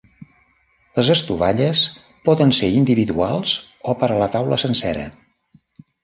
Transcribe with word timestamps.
Les 0.99 1.09
estovalles 1.15 1.83
poden 2.29 2.53
ser 2.59 2.69
individuals 2.77 3.53
o 3.93 3.95
per 3.99 4.09
a 4.15 4.17
la 4.23 4.29
taula 4.37 4.59
sencera. 4.63 5.05